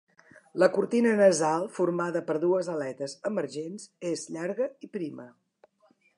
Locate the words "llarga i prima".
4.35-5.31